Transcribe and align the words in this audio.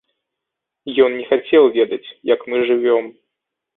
Ён 1.07 1.11
не 1.17 1.25
хацеў 1.33 1.63
ведаць, 1.77 2.03
як 2.33 2.39
мы 2.51 2.65
жывём. 2.71 3.05